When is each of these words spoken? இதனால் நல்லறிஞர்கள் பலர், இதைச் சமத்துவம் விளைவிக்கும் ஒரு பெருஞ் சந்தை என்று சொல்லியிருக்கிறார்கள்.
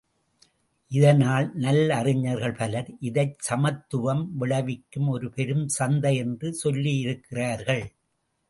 இதனால் 0.91 1.47
நல்லறிஞர்கள் 1.55 2.55
பலர், 2.55 2.89
இதைச் 2.99 3.37
சமத்துவம் 3.39 4.37
விளைவிக்கும் 4.37 5.07
ஒரு 5.07 5.29
பெருஞ் 5.29 5.65
சந்தை 5.79 6.15
என்று 6.15 6.49
சொல்லியிருக்கிறார்கள். 6.63 7.85